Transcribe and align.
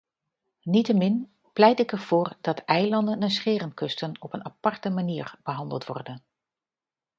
Niettemin 0.63 1.31
pleit 1.53 1.79
ik 1.79 1.91
ervoor 1.91 2.35
dat 2.41 2.59
eilanden 2.59 3.21
en 3.21 3.29
scherenkusten 3.31 4.21
op 4.21 4.33
een 4.33 4.45
aparte 4.45 4.89
manier 4.89 5.35
behandeld 5.43 5.85
worden. 5.85 6.23